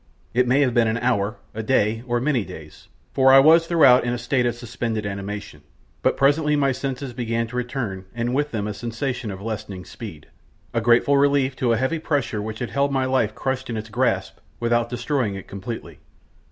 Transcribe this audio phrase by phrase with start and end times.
[0.33, 4.03] It may have been an hour, a day, or many days, for I was throughout
[4.03, 5.61] in a state of suspended animation,
[6.01, 10.25] but presently my senses began to return and with them a sensation of lessening speed,
[10.73, 13.89] a grateful relief to a heavy pressure which had held my life crushed in its
[13.89, 15.99] grasp, without destroying it completely.